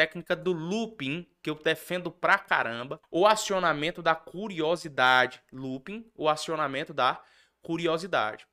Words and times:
técnica 0.00 0.34
do 0.34 0.52
looping, 0.52 1.26
que 1.42 1.50
eu 1.50 1.54
defendo 1.54 2.10
pra 2.10 2.38
caramba, 2.38 2.98
o 3.10 3.26
acionamento 3.26 4.00
da 4.00 4.14
curiosidade. 4.14 5.42
Looping, 5.52 6.10
o 6.14 6.26
acionamento 6.26 6.94
da 6.94 7.22
curiosidade. 7.60 8.46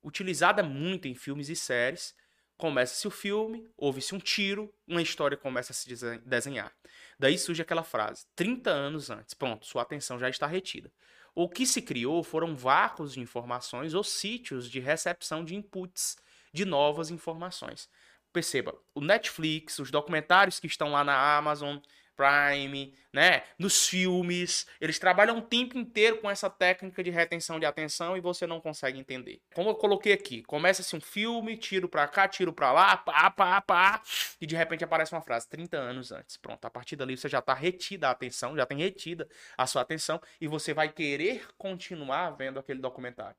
Utilizada 0.00 0.62
muito 0.62 1.08
em 1.08 1.14
filmes 1.16 1.48
e 1.48 1.56
séries. 1.56 2.14
Começa-se 2.56 3.08
o 3.08 3.10
filme, 3.10 3.68
ouve-se 3.76 4.14
um 4.14 4.20
tiro, 4.20 4.72
uma 4.86 5.02
história 5.02 5.36
começa 5.36 5.72
a 5.72 5.74
se 5.74 5.88
desenhar. 6.24 6.72
Daí 7.18 7.36
surge 7.36 7.60
aquela 7.60 7.82
frase: 7.82 8.24
30 8.36 8.70
anos 8.70 9.10
antes. 9.10 9.34
Pronto, 9.34 9.66
sua 9.66 9.82
atenção 9.82 10.20
já 10.20 10.28
está 10.28 10.46
retida. 10.46 10.92
O 11.34 11.48
que 11.48 11.66
se 11.66 11.82
criou 11.82 12.22
foram 12.22 12.54
vácuos 12.54 13.14
de 13.14 13.20
informações 13.20 13.92
ou 13.92 14.04
sítios 14.04 14.70
de 14.70 14.78
recepção 14.78 15.44
de 15.44 15.56
inputs 15.56 16.16
de 16.52 16.64
novas 16.64 17.10
informações. 17.10 17.90
Perceba, 18.36 18.78
o 18.94 19.00
Netflix, 19.00 19.78
os 19.78 19.90
documentários 19.90 20.60
que 20.60 20.66
estão 20.66 20.92
lá 20.92 21.02
na 21.02 21.38
Amazon, 21.38 21.78
Prime, 22.14 22.94
né? 23.10 23.44
Nos 23.58 23.88
filmes, 23.88 24.66
eles 24.78 24.98
trabalham 24.98 25.38
o 25.38 25.40
tempo 25.40 25.78
inteiro 25.78 26.18
com 26.18 26.30
essa 26.30 26.50
técnica 26.50 27.02
de 27.02 27.08
retenção 27.08 27.58
de 27.58 27.64
atenção 27.64 28.14
e 28.14 28.20
você 28.20 28.46
não 28.46 28.60
consegue 28.60 28.98
entender. 28.98 29.40
Como 29.54 29.70
eu 29.70 29.74
coloquei 29.74 30.12
aqui, 30.12 30.42
começa-se 30.42 30.94
um 30.94 31.00
filme, 31.00 31.56
tiro 31.56 31.88
pra 31.88 32.06
cá, 32.06 32.28
tiro 32.28 32.52
pra 32.52 32.72
lá, 32.72 32.98
pá, 32.98 33.30
pá, 33.30 33.58
pá, 33.62 34.02
e 34.38 34.46
de 34.46 34.54
repente 34.54 34.84
aparece 34.84 35.14
uma 35.14 35.22
frase 35.22 35.48
30 35.48 35.78
anos 35.78 36.12
antes. 36.12 36.36
Pronto, 36.36 36.62
a 36.62 36.70
partir 36.70 36.94
dali 36.94 37.16
você 37.16 37.30
já 37.30 37.40
tá 37.40 37.54
retida 37.54 38.08
a 38.08 38.10
atenção, 38.10 38.54
já 38.54 38.66
tem 38.66 38.76
retida 38.76 39.26
a 39.56 39.66
sua 39.66 39.80
atenção 39.80 40.20
e 40.38 40.46
você 40.46 40.74
vai 40.74 40.92
querer 40.92 41.48
continuar 41.56 42.32
vendo 42.32 42.58
aquele 42.58 42.82
documentário. 42.82 43.38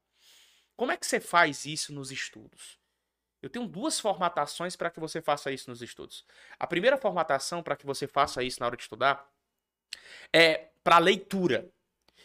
Como 0.75 0.91
é 0.91 0.97
que 0.97 1.05
você 1.05 1.19
faz 1.19 1.67
isso 1.67 1.93
nos 1.93 2.11
estudos? 2.11 2.79
Eu 3.41 3.49
tenho 3.49 3.67
duas 3.67 3.99
formatações 3.99 4.75
para 4.75 4.89
que 4.89 4.99
você 4.99 5.21
faça 5.21 5.51
isso 5.51 5.69
nos 5.69 5.81
estudos. 5.81 6.25
A 6.59 6.65
primeira 6.65 6.97
formatação 6.97 7.61
para 7.61 7.75
que 7.75 7.85
você 7.85 8.07
faça 8.07 8.43
isso 8.43 8.59
na 8.59 8.65
hora 8.65 8.75
de 8.75 8.83
estudar 8.83 9.29
é 10.33 10.67
para 10.83 10.97
leitura. 10.97 11.69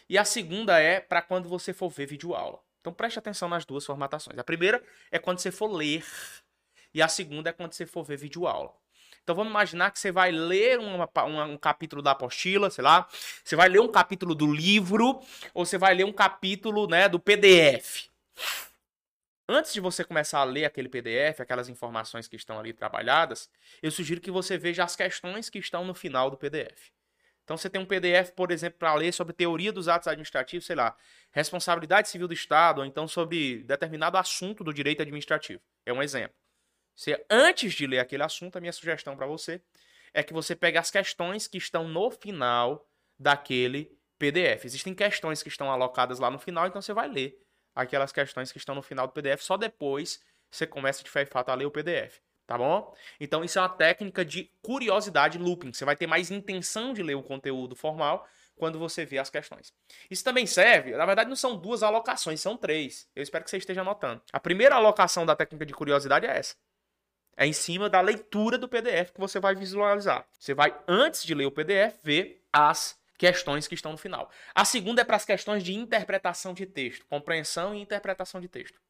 E 0.08 0.16
a 0.16 0.24
segunda 0.24 0.78
é 0.78 1.00
para 1.00 1.22
quando 1.22 1.48
você 1.48 1.72
for 1.72 1.90
ver 1.90 2.06
vídeo 2.06 2.34
aula. 2.34 2.60
Então 2.80 2.92
preste 2.92 3.18
atenção 3.18 3.48
nas 3.48 3.64
duas 3.64 3.84
formatações. 3.84 4.38
A 4.38 4.44
primeira 4.44 4.82
é 5.10 5.18
quando 5.18 5.38
você 5.38 5.50
for 5.50 5.70
ler 5.70 6.04
e 6.92 7.00
a 7.00 7.08
segunda 7.08 7.50
é 7.50 7.52
quando 7.52 7.72
você 7.72 7.86
for 7.86 8.02
ver 8.04 8.16
vídeo 8.16 8.46
aula. 8.46 8.72
Então 9.22 9.36
vamos 9.36 9.50
imaginar 9.50 9.92
que 9.92 10.00
você 10.00 10.10
vai 10.10 10.32
ler 10.32 10.80
uma, 10.80 11.08
uma, 11.24 11.44
um 11.44 11.56
capítulo 11.56 12.02
da 12.02 12.10
apostila, 12.10 12.70
sei 12.70 12.82
lá, 12.82 13.06
você 13.44 13.54
vai 13.54 13.68
ler 13.68 13.80
um 13.80 13.88
capítulo 13.88 14.34
do 14.34 14.52
livro 14.52 15.20
ou 15.54 15.64
você 15.64 15.78
vai 15.78 15.94
ler 15.94 16.04
um 16.04 16.12
capítulo 16.12 16.88
né, 16.88 17.08
do 17.08 17.20
PDF 17.20 18.10
antes 19.52 19.72
de 19.72 19.80
você 19.80 20.04
começar 20.04 20.40
a 20.40 20.44
ler 20.44 20.64
aquele 20.64 20.88
PDF, 20.88 21.40
aquelas 21.40 21.68
informações 21.68 22.26
que 22.26 22.36
estão 22.36 22.58
ali 22.58 22.72
trabalhadas, 22.72 23.48
eu 23.82 23.90
sugiro 23.90 24.20
que 24.20 24.30
você 24.30 24.56
veja 24.56 24.84
as 24.84 24.96
questões 24.96 25.48
que 25.48 25.58
estão 25.58 25.84
no 25.84 25.94
final 25.94 26.30
do 26.30 26.36
PDF. 26.36 26.90
Então 27.44 27.56
você 27.56 27.68
tem 27.68 27.80
um 27.80 27.84
PDF, 27.84 28.30
por 28.36 28.50
exemplo, 28.50 28.78
para 28.78 28.94
ler 28.94 29.12
sobre 29.12 29.32
teoria 29.32 29.72
dos 29.72 29.88
atos 29.88 30.08
administrativos, 30.08 30.64
sei 30.64 30.76
lá, 30.76 30.96
responsabilidade 31.32 32.08
civil 32.08 32.28
do 32.28 32.34
Estado, 32.34 32.78
ou 32.78 32.84
então 32.86 33.06
sobre 33.08 33.64
determinado 33.64 34.16
assunto 34.16 34.62
do 34.62 34.72
direito 34.72 35.02
administrativo. 35.02 35.60
É 35.84 35.92
um 35.92 36.02
exemplo. 36.02 36.36
Você, 36.94 37.24
antes 37.28 37.74
de 37.74 37.86
ler 37.86 37.98
aquele 37.98 38.22
assunto, 38.22 38.56
a 38.56 38.60
minha 38.60 38.72
sugestão 38.72 39.16
para 39.16 39.26
você 39.26 39.60
é 40.14 40.22
que 40.22 40.32
você 40.32 40.54
pegue 40.54 40.78
as 40.78 40.90
questões 40.90 41.48
que 41.48 41.58
estão 41.58 41.88
no 41.88 42.10
final 42.10 42.88
daquele 43.18 43.90
PDF. 44.18 44.64
Existem 44.64 44.94
questões 44.94 45.42
que 45.42 45.48
estão 45.48 45.70
alocadas 45.70 46.20
lá 46.20 46.30
no 46.30 46.38
final, 46.38 46.66
então 46.66 46.80
você 46.80 46.92
vai 46.92 47.08
ler 47.08 47.41
aquelas 47.74 48.12
questões 48.12 48.52
que 48.52 48.58
estão 48.58 48.74
no 48.74 48.82
final 48.82 49.06
do 49.06 49.12
PDF, 49.12 49.42
só 49.42 49.56
depois 49.56 50.20
você 50.50 50.66
começa 50.66 51.02
de 51.02 51.10
fato 51.10 51.48
a 51.48 51.54
ler 51.54 51.64
o 51.64 51.70
PDF, 51.70 52.20
tá 52.46 52.58
bom? 52.58 52.94
Então 53.18 53.42
isso 53.42 53.58
é 53.58 53.62
uma 53.62 53.68
técnica 53.68 54.24
de 54.24 54.50
curiosidade 54.60 55.38
looping, 55.38 55.72
você 55.72 55.84
vai 55.84 55.96
ter 55.96 56.06
mais 56.06 56.30
intenção 56.30 56.92
de 56.92 57.02
ler 57.02 57.14
o 57.14 57.22
conteúdo 57.22 57.74
formal 57.74 58.28
quando 58.54 58.78
você 58.78 59.04
vê 59.04 59.18
as 59.18 59.30
questões. 59.30 59.72
Isso 60.10 60.22
também 60.22 60.46
serve, 60.46 60.92
na 60.92 61.06
verdade 61.06 61.28
não 61.28 61.36
são 61.36 61.56
duas 61.56 61.82
alocações, 61.82 62.40
são 62.40 62.56
três. 62.56 63.08
Eu 63.16 63.22
espero 63.22 63.44
que 63.44 63.50
você 63.50 63.56
esteja 63.56 63.80
anotando. 63.80 64.22
A 64.32 64.38
primeira 64.38 64.76
alocação 64.76 65.24
da 65.24 65.34
técnica 65.34 65.66
de 65.66 65.72
curiosidade 65.72 66.26
é 66.26 66.38
essa. 66.38 66.54
É 67.36 67.46
em 67.46 67.52
cima 67.52 67.88
da 67.88 68.00
leitura 68.00 68.58
do 68.58 68.68
PDF 68.68 69.10
que 69.12 69.20
você 69.20 69.40
vai 69.40 69.54
visualizar. 69.54 70.26
Você 70.38 70.54
vai, 70.54 70.78
antes 70.86 71.24
de 71.24 71.34
ler 71.34 71.46
o 71.46 71.50
PDF, 71.50 71.98
ver 72.02 72.44
as 72.52 73.00
questões 73.22 73.68
que 73.68 73.76
estão 73.76 73.92
no 73.92 73.98
final. 73.98 74.28
A 74.52 74.64
segunda 74.64 75.02
é 75.02 75.04
para 75.04 75.14
as 75.14 75.24
questões 75.24 75.62
de 75.62 75.72
interpretação 75.72 76.52
de 76.52 76.66
texto, 76.66 77.06
compreensão 77.06 77.72
e 77.72 77.80
interpretação 77.80 78.40
de 78.40 78.48
texto. 78.48 78.80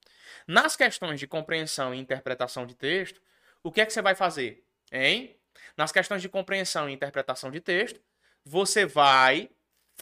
Nas 0.46 0.74
questões 0.74 1.20
de 1.20 1.26
compreensão 1.26 1.94
e 1.94 1.98
interpretação 1.98 2.64
de 2.64 2.74
texto, 2.74 3.20
o 3.62 3.70
que 3.70 3.82
é 3.82 3.84
que 3.84 3.92
você 3.92 4.00
vai 4.00 4.14
fazer? 4.14 4.64
Hein? 4.90 5.36
Nas 5.76 5.92
questões 5.92 6.22
de 6.22 6.30
compreensão 6.30 6.88
e 6.88 6.94
interpretação 6.94 7.50
de 7.50 7.60
texto, 7.60 8.00
você 8.42 8.86
vai, 8.86 9.50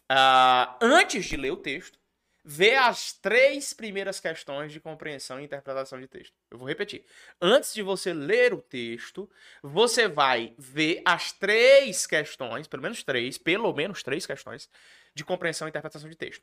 uh, 0.09 0.77
antes 0.81 1.25
de 1.25 1.37
ler 1.37 1.51
o 1.51 1.57
texto, 1.57 1.99
Vê 2.43 2.75
as 2.75 3.13
três 3.13 3.75
primeiras 3.75 4.19
questões 4.19 4.73
de 4.73 4.81
compreensão 4.81 5.39
e 5.39 5.45
interpretação 5.45 6.01
de 6.01 6.07
texto. 6.07 6.33
Eu 6.51 6.59
vou 6.59 6.67
repetir. 6.67 7.05
Antes 7.41 7.75
de 7.75 7.83
você 7.83 8.15
ler 8.15 8.55
o 8.55 8.63
texto, 8.63 9.29
você 9.63 10.09
vai 10.09 10.55
ver 10.59 11.03
as 11.05 11.33
três 11.33 12.07
questões, 12.07 12.67
pelo 12.67 12.83
menos 12.83 13.03
três, 13.03 13.37
pelo 13.37 13.73
menos 13.75 14.03
três 14.03 14.25
questões 14.25 14.71
de 15.15 15.25
compreensão 15.25 15.69
e 15.69 15.71
interpretação 15.71 16.09
de 16.09 16.17
texto. 16.17 16.43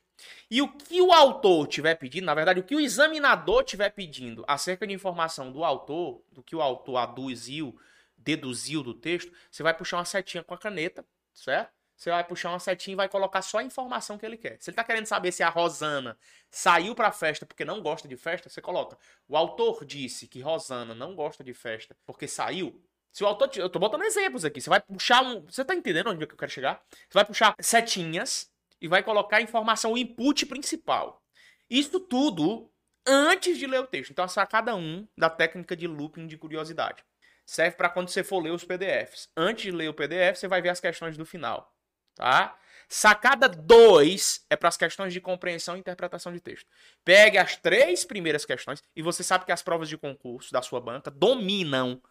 E 0.51 0.61
o 0.61 0.71
que 0.71 1.01
o 1.01 1.11
autor 1.11 1.67
tiver 1.67 1.95
pedindo, 1.95 2.25
na 2.25 2.35
verdade, 2.35 2.59
o 2.59 2.63
que 2.63 2.75
o 2.75 2.79
examinador 2.79 3.63
tiver 3.63 3.89
pedindo 3.89 4.43
acerca 4.47 4.85
de 4.85 4.93
informação 4.93 5.51
do 5.51 5.63
autor, 5.63 6.21
do 6.31 6.43
que 6.43 6.55
o 6.55 6.61
autor 6.61 6.97
aduziu, 6.97 7.79
deduziu 8.17 8.83
do 8.83 8.93
texto, 8.93 9.31
você 9.49 9.63
vai 9.63 9.73
puxar 9.73 9.97
uma 9.97 10.05
setinha 10.05 10.43
com 10.43 10.53
a 10.53 10.57
caneta, 10.57 11.05
certo? 11.33 11.76
Você 11.97 12.11
vai 12.11 12.23
puxar 12.23 12.51
uma 12.51 12.59
setinha 12.59 12.93
e 12.93 12.95
vai 12.95 13.09
colocar 13.09 13.41
só 13.41 13.57
a 13.57 13.63
informação 13.63 14.19
que 14.19 14.25
ele 14.25 14.37
quer. 14.37 14.57
Se 14.59 14.69
ele 14.69 14.73
está 14.73 14.83
querendo 14.83 15.07
saber 15.07 15.31
se 15.31 15.41
a 15.41 15.49
Rosana 15.49 16.15
saiu 16.51 16.93
para 16.93 17.11
festa 17.11 17.43
porque 17.43 17.65
não 17.65 17.81
gosta 17.81 18.07
de 18.07 18.15
festa, 18.15 18.49
você 18.49 18.61
coloca. 18.61 18.95
O 19.27 19.35
autor 19.35 19.83
disse 19.83 20.27
que 20.27 20.39
Rosana 20.39 20.93
não 20.93 21.15
gosta 21.15 21.43
de 21.43 21.55
festa 21.55 21.97
porque 22.05 22.27
saiu. 22.27 22.79
Se 23.11 23.23
o 23.23 23.27
autor. 23.27 23.49
Eu 23.55 23.67
tô 23.67 23.79
botando 23.79 24.03
exemplos 24.03 24.45
aqui. 24.45 24.61
Você 24.61 24.69
vai 24.69 24.79
puxar 24.79 25.23
um. 25.23 25.41
Você 25.45 25.65
tá 25.65 25.73
entendendo 25.73 26.11
onde 26.11 26.23
é 26.23 26.27
que 26.27 26.33
eu 26.33 26.37
quero 26.37 26.51
chegar? 26.51 26.85
Você 26.91 27.15
vai 27.15 27.25
puxar 27.25 27.55
setinhas 27.59 28.51
e 28.79 28.87
vai 28.87 29.01
colocar 29.01 29.37
a 29.37 29.41
informação, 29.41 29.93
o 29.93 29.97
input 29.97 30.45
principal. 30.45 31.23
Isso 31.67 31.99
tudo 31.99 32.71
antes 33.07 33.57
de 33.57 33.65
ler 33.65 33.79
o 33.79 33.87
texto. 33.87 34.11
Então, 34.11 34.23
a 34.23 34.27
sacada 34.27 34.75
1 34.75 34.79
um 34.79 35.07
da 35.17 35.31
técnica 35.31 35.75
de 35.75 35.87
looping 35.87 36.27
de 36.27 36.37
curiosidade. 36.37 37.03
Serve 37.43 37.75
para 37.75 37.89
quando 37.89 38.09
você 38.09 38.23
for 38.23 38.39
ler 38.39 38.51
os 38.51 38.63
PDFs. 38.63 39.29
Antes 39.35 39.63
de 39.63 39.71
ler 39.71 39.89
o 39.89 39.95
PDF, 39.95 40.37
você 40.37 40.47
vai 40.47 40.61
ver 40.61 40.69
as 40.69 40.79
questões 40.79 41.17
do 41.17 41.25
final 41.25 41.73
tá? 42.17 42.57
Sacada 42.89 43.50
2 43.50 44.45
é 44.50 44.55
para 44.55 44.69
as 44.69 44.78
questões 44.78 45.11
de 45.11 45.19
compreensão 45.19 45.75
e 45.75 45.79
interpretação 45.79 46.31
de 46.31 46.39
texto. 46.39 46.69
Pegue 47.03 47.38
as 47.38 47.57
três 47.57 48.05
primeiras 48.05 48.45
questões 48.45 48.81
e 48.95 49.01
você 49.01 49.23
sabe 49.23 49.45
que 49.45 49.51
as 49.51 49.61
provas 49.61 49.89
de 49.89 49.97
concurso 49.97 50.53
da 50.53 50.61
sua 50.61 50.79
banca 50.79 51.11
dominam, 51.11 52.01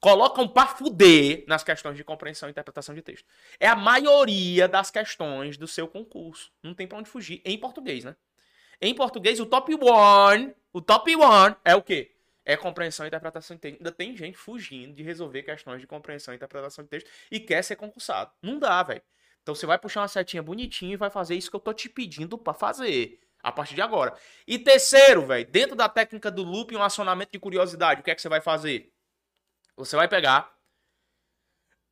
colocam 0.00 0.48
para 0.48 0.68
fuder 0.68 1.44
nas 1.46 1.62
questões 1.62 1.96
de 1.96 2.04
compreensão 2.04 2.48
e 2.48 2.52
interpretação 2.52 2.94
de 2.94 3.02
texto. 3.02 3.26
É 3.60 3.68
a 3.68 3.76
maioria 3.76 4.66
das 4.66 4.90
questões 4.90 5.58
do 5.58 5.68
seu 5.68 5.86
concurso. 5.86 6.50
Não 6.62 6.72
tem 6.72 6.86
para 6.86 6.98
onde 6.98 7.10
fugir. 7.10 7.42
Em 7.44 7.58
português, 7.58 8.04
né? 8.04 8.16
Em 8.80 8.94
português, 8.94 9.38
o 9.40 9.46
top 9.46 9.74
one, 9.74 10.54
o 10.72 10.80
top 10.80 11.14
one 11.16 11.54
é 11.64 11.74
o 11.74 11.82
quê? 11.82 12.12
É 12.46 12.56
compreensão 12.56 13.04
e 13.04 13.08
interpretação 13.08 13.56
de 13.56 13.60
texto. 13.60 13.78
Ainda 13.78 13.92
tem 13.92 14.16
gente 14.16 14.38
fugindo 14.38 14.94
de 14.94 15.02
resolver 15.02 15.42
questões 15.42 15.80
de 15.80 15.86
compreensão 15.86 16.32
e 16.32 16.36
interpretação 16.36 16.82
de 16.82 16.90
texto 16.90 17.10
e 17.30 17.38
quer 17.38 17.62
ser 17.62 17.76
concursado. 17.76 18.30
Não 18.42 18.58
dá, 18.58 18.82
velho. 18.82 19.02
Então 19.44 19.54
você 19.54 19.66
vai 19.66 19.78
puxar 19.78 20.00
uma 20.00 20.08
setinha 20.08 20.42
bonitinha 20.42 20.94
e 20.94 20.96
vai 20.96 21.10
fazer 21.10 21.34
isso 21.34 21.50
que 21.50 21.56
eu 21.56 21.60
tô 21.60 21.74
te 21.74 21.86
pedindo 21.86 22.38
para 22.38 22.54
fazer. 22.54 23.20
A 23.42 23.52
partir 23.52 23.74
de 23.74 23.82
agora. 23.82 24.16
E 24.46 24.58
terceiro, 24.58 25.26
velho, 25.26 25.46
dentro 25.46 25.76
da 25.76 25.86
técnica 25.86 26.30
do 26.30 26.42
loop, 26.42 26.74
um 26.74 26.82
acionamento 26.82 27.30
de 27.30 27.38
curiosidade, 27.38 28.00
o 28.00 28.04
que 28.04 28.10
é 28.10 28.14
que 28.14 28.22
você 28.22 28.28
vai 28.28 28.40
fazer? 28.40 28.90
Você 29.76 29.96
vai 29.96 30.08
pegar 30.08 30.56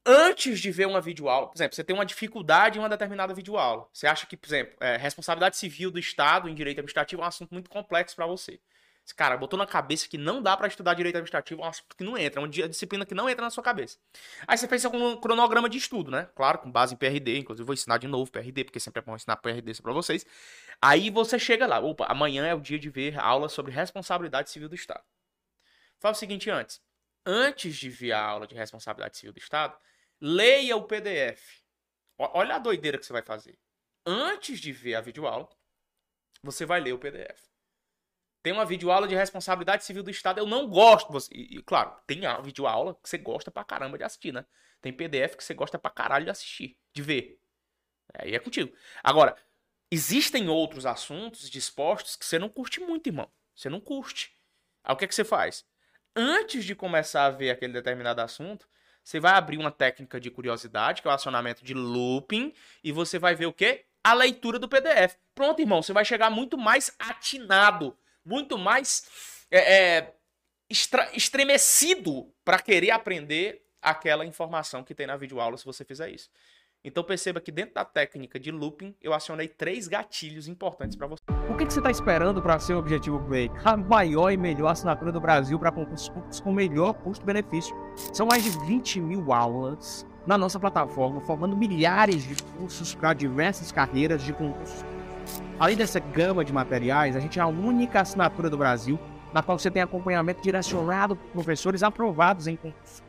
antes 0.04 0.60
de 0.60 0.70
ver 0.70 0.86
uma 0.86 1.00
videoaula, 1.00 1.48
por 1.48 1.56
exemplo, 1.56 1.76
você 1.76 1.84
tem 1.84 1.94
uma 1.94 2.06
dificuldade 2.06 2.78
em 2.78 2.80
uma 2.80 2.88
determinada 2.88 3.34
videoaula. 3.34 3.86
Você 3.92 4.06
acha 4.06 4.26
que, 4.26 4.34
por 4.34 4.46
exemplo, 4.46 4.74
é, 4.80 4.96
responsabilidade 4.96 5.58
civil 5.58 5.90
do 5.90 5.98
Estado 5.98 6.48
em 6.48 6.54
direito 6.54 6.78
administrativo 6.78 7.20
é 7.20 7.24
um 7.26 7.28
assunto 7.28 7.52
muito 7.52 7.68
complexo 7.68 8.16
para 8.16 8.26
você. 8.26 8.58
Cara 9.16 9.36
botou 9.36 9.58
na 9.58 9.66
cabeça 9.66 10.08
que 10.08 10.16
não 10.16 10.40
dá 10.40 10.56
para 10.56 10.66
estudar 10.68 10.94
direito 10.94 11.16
administrativo, 11.16 11.62
é 11.64 11.70
que 11.96 12.04
não 12.04 12.16
entra, 12.16 12.40
é 12.40 12.42
uma 12.42 12.48
disciplina 12.48 13.04
que 13.04 13.14
não 13.14 13.28
entra 13.28 13.44
na 13.44 13.50
sua 13.50 13.62
cabeça. 13.62 13.98
Aí 14.46 14.56
você 14.56 14.66
fez 14.66 14.84
um 14.86 15.16
cronograma 15.16 15.68
de 15.68 15.76
estudo, 15.76 16.10
né? 16.10 16.28
Claro, 16.34 16.58
com 16.58 16.70
base 16.70 16.94
em 16.94 16.96
PRD, 16.96 17.38
inclusive 17.38 17.66
vou 17.66 17.74
ensinar 17.74 17.98
de 17.98 18.08
novo 18.08 18.30
PRD, 18.30 18.64
porque 18.64 18.80
sempre 18.80 19.00
é 19.00 19.04
bom 19.04 19.14
ensinar 19.14 19.36
PRD 19.36 19.74
para 19.82 19.92
vocês. 19.92 20.24
Aí 20.80 21.10
você 21.10 21.38
chega 21.38 21.66
lá, 21.66 21.78
opa, 21.78 22.06
amanhã 22.06 22.46
é 22.46 22.54
o 22.54 22.60
dia 22.60 22.78
de 22.78 22.88
ver 22.88 23.18
aula 23.18 23.48
sobre 23.48 23.70
responsabilidade 23.70 24.50
civil 24.50 24.68
do 24.68 24.74
Estado. 24.74 25.04
Fala 26.00 26.12
o 26.12 26.18
seguinte 26.18 26.48
antes. 26.48 26.80
Antes 27.24 27.76
de 27.76 27.90
ver 27.90 28.12
a 28.12 28.24
aula 28.24 28.46
de 28.46 28.54
responsabilidade 28.54 29.18
civil 29.18 29.32
do 29.32 29.38
Estado, 29.38 29.76
leia 30.20 30.76
o 30.76 30.84
PDF. 30.84 31.62
Olha 32.18 32.56
a 32.56 32.58
doideira 32.58 32.98
que 32.98 33.04
você 33.04 33.12
vai 33.12 33.22
fazer. 33.22 33.58
Antes 34.06 34.58
de 34.58 34.72
ver 34.72 34.94
a 34.94 35.00
videoaula, 35.00 35.48
você 36.42 36.64
vai 36.64 36.80
ler 36.80 36.92
o 36.92 36.98
PDF. 36.98 37.51
Tem 38.42 38.52
uma 38.52 38.64
videoaula 38.64 39.06
de 39.06 39.14
responsabilidade 39.14 39.84
civil 39.84 40.02
do 40.02 40.10
Estado. 40.10 40.38
Eu 40.38 40.46
não 40.46 40.66
gosto. 40.66 41.12
Você, 41.12 41.32
e, 41.32 41.62
claro, 41.62 41.94
tem 42.06 42.26
a 42.26 42.40
videoaula 42.40 42.94
que 43.00 43.08
você 43.08 43.16
gosta 43.16 43.50
pra 43.50 43.62
caramba 43.62 43.96
de 43.96 44.04
assistir, 44.04 44.32
né? 44.32 44.44
Tem 44.80 44.92
PDF 44.92 45.36
que 45.36 45.44
você 45.44 45.54
gosta 45.54 45.78
pra 45.78 45.90
caralho 45.90 46.24
de 46.24 46.30
assistir, 46.30 46.76
de 46.92 47.02
ver. 47.02 47.38
Aí 48.14 48.34
é 48.34 48.38
contigo. 48.38 48.74
Agora, 49.02 49.36
existem 49.90 50.48
outros 50.48 50.84
assuntos 50.84 51.48
dispostos 51.48 52.16
que 52.16 52.24
você 52.24 52.38
não 52.38 52.48
curte 52.48 52.80
muito, 52.80 53.06
irmão. 53.06 53.30
Você 53.54 53.68
não 53.68 53.80
curte. 53.80 54.34
Aí 54.82 54.92
o 54.92 54.96
que, 54.96 55.04
é 55.04 55.08
que 55.08 55.14
você 55.14 55.24
faz? 55.24 55.64
Antes 56.14 56.64
de 56.64 56.74
começar 56.74 57.26
a 57.26 57.30
ver 57.30 57.50
aquele 57.50 57.72
determinado 57.72 58.20
assunto, 58.20 58.68
você 59.02 59.18
vai 59.18 59.32
abrir 59.32 59.58
uma 59.58 59.70
técnica 59.70 60.20
de 60.20 60.30
curiosidade, 60.30 61.00
que 61.00 61.08
é 61.08 61.10
o 61.10 61.14
acionamento 61.14 61.64
de 61.64 61.74
looping, 61.74 62.52
e 62.82 62.92
você 62.92 63.18
vai 63.18 63.34
ver 63.34 63.46
o 63.46 63.52
quê? 63.52 63.86
A 64.02 64.12
leitura 64.12 64.58
do 64.58 64.68
PDF. 64.68 65.16
Pronto, 65.34 65.60
irmão, 65.60 65.82
você 65.82 65.92
vai 65.92 66.04
chegar 66.04 66.30
muito 66.30 66.58
mais 66.58 66.94
atinado, 66.98 67.96
muito 68.24 68.58
mais 68.58 69.44
é, 69.50 69.98
é, 69.98 70.14
estremecido 71.14 72.32
para 72.44 72.58
querer 72.58 72.90
aprender 72.90 73.62
aquela 73.80 74.24
informação 74.24 74.84
que 74.84 74.94
tem 74.94 75.06
na 75.06 75.16
videoaula 75.16 75.56
se 75.56 75.64
você 75.64 75.84
fizer 75.84 76.10
isso. 76.10 76.30
Então 76.84 77.04
perceba 77.04 77.40
que 77.40 77.52
dentro 77.52 77.74
da 77.74 77.84
técnica 77.84 78.40
de 78.40 78.50
looping, 78.50 78.94
eu 79.00 79.12
acionei 79.12 79.46
três 79.46 79.86
gatilhos 79.86 80.48
importantes 80.48 80.96
para 80.96 81.06
você. 81.06 81.22
O 81.48 81.56
que, 81.56 81.64
que 81.64 81.72
você 81.72 81.78
está 81.78 81.90
esperando 81.90 82.42
para 82.42 82.58
ser 82.58 82.74
o 82.74 82.78
Objetivo 82.78 83.24
Play? 83.26 83.48
A 83.64 83.76
maior 83.76 84.32
e 84.32 84.36
melhor 84.36 84.68
assinatura 84.68 85.12
do 85.12 85.20
Brasil 85.20 85.58
para 85.58 85.70
concursos 85.70 86.08
públicos 86.08 86.40
com 86.40 86.52
melhor 86.52 86.94
custo-benefício. 86.94 87.74
São 88.12 88.26
mais 88.26 88.42
de 88.42 88.50
20 88.66 89.00
mil 89.00 89.32
aulas 89.32 90.04
na 90.26 90.36
nossa 90.36 90.58
plataforma, 90.58 91.20
formando 91.20 91.56
milhares 91.56 92.24
de 92.24 92.42
cursos 92.54 92.94
para 92.94 93.12
diversas 93.12 93.70
carreiras 93.70 94.22
de 94.22 94.32
concursos. 94.32 94.91
Além 95.58 95.76
dessa 95.76 96.00
gama 96.00 96.44
de 96.44 96.52
materiais, 96.52 97.16
a 97.16 97.20
gente 97.20 97.38
é 97.38 97.42
a 97.42 97.46
única 97.46 98.00
assinatura 98.00 98.50
do 98.50 98.56
Brasil 98.56 98.98
na 99.32 99.42
qual 99.42 99.58
você 99.58 99.70
tem 99.70 99.82
acompanhamento 99.82 100.42
direcionado 100.42 101.16
por 101.16 101.30
professores 101.32 101.82
aprovados 101.82 102.46
em 102.46 102.56
concursos. 102.56 103.02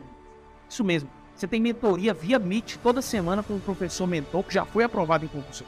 Isso 0.69 0.83
mesmo 0.83 1.09
você 1.35 1.47
tem 1.47 1.59
mentoria 1.59 2.13
via 2.13 2.37
Meet 2.37 2.77
toda 2.77 3.01
semana 3.01 3.41
com 3.41 3.53
um 3.53 3.59
professor 3.59 4.07
mentor 4.07 4.43
que 4.43 4.53
já 4.53 4.65
foi 4.65 4.83
aprovado 4.83 5.25
em 5.25 5.27
concurso. 5.27 5.65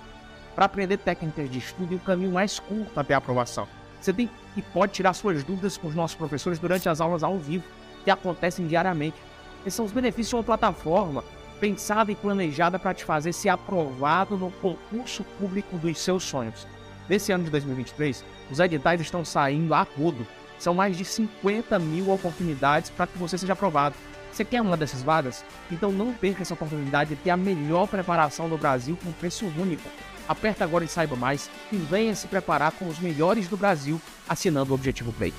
Para 0.53 0.65
aprender 0.65 0.97
técnicas 0.97 1.49
de 1.49 1.57
estudo 1.57 1.93
e 1.93 1.95
o 1.95 1.99
caminho 1.99 2.31
mais 2.31 2.59
curto 2.59 2.97
até 2.97 3.13
a 3.13 3.17
aprovação. 3.17 3.67
Você 3.99 4.13
tem 4.13 4.29
e 4.55 4.61
pode 4.61 4.93
tirar 4.93 5.13
suas 5.13 5.43
dúvidas 5.43 5.75
com 5.75 5.87
os 5.87 5.95
nossos 5.95 6.15
professores 6.15 6.59
durante 6.59 6.87
as 6.87 7.01
aulas 7.01 7.23
ao 7.23 7.37
vivo, 7.37 7.65
que 8.03 8.11
acontecem 8.11 8.67
diariamente. 8.67 9.17
Esses 9.61 9.73
são 9.73 9.85
os 9.85 9.91
benefícios 9.91 10.29
de 10.29 10.35
uma 10.35 10.43
plataforma 10.43 11.23
pensada 11.59 12.11
e 12.11 12.15
planejada 12.15 12.77
para 12.77 12.93
te 12.93 13.03
fazer 13.03 13.33
ser 13.33 13.49
aprovado 13.49 14.37
no 14.37 14.51
concurso 14.51 15.23
público 15.39 15.77
dos 15.77 15.99
seus 15.99 16.23
sonhos. 16.23 16.67
Nesse 17.07 17.31
ano 17.31 17.43
de 17.43 17.49
2023, 17.49 18.23
os 18.51 18.59
editais 18.59 19.01
estão 19.01 19.23
saindo 19.23 19.73
a 19.73 19.81
rodo. 19.81 20.25
São 20.57 20.73
mais 20.73 20.97
de 20.97 21.05
50 21.05 21.77
mil 21.79 22.09
oportunidades 22.09 22.89
para 22.89 23.07
que 23.07 23.17
você 23.17 23.37
seja 23.37 23.53
aprovado. 23.53 23.95
Você 24.31 24.43
quer 24.43 24.61
uma 24.61 24.75
dessas 24.75 25.01
vagas? 25.01 25.45
Então 25.71 25.91
não 25.91 26.13
perca 26.13 26.41
essa 26.41 26.53
oportunidade 26.53 27.11
de 27.11 27.21
ter 27.21 27.29
a 27.29 27.37
melhor 27.37 27.87
preparação 27.87 28.49
do 28.49 28.57
Brasil 28.57 28.97
com 29.01 29.11
preço 29.13 29.45
único. 29.57 29.89
Aperta 30.27 30.63
agora 30.63 30.83
e 30.83 30.87
saiba 30.87 31.15
mais 31.15 31.49
e 31.71 31.77
venha 31.77 32.15
se 32.15 32.27
preparar 32.27 32.71
com 32.71 32.87
os 32.87 32.99
melhores 32.99 33.47
do 33.47 33.55
Brasil 33.55 34.01
assinando 34.27 34.71
o 34.71 34.75
Objetivo 34.75 35.13
Play. 35.13 35.33